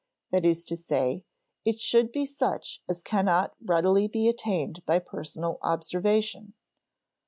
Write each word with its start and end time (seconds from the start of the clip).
That 0.31 0.45
is 0.45 0.63
to 0.63 0.75
say, 0.75 1.25
it 1.63 1.79
should 1.79 2.11
be 2.11 2.25
such 2.25 2.81
as 2.89 3.03
cannot 3.03 3.53
readily 3.63 4.07
be 4.07 4.27
attained 4.27 4.83
by 4.87 4.97
personal 4.97 5.59
observation. 5.61 6.55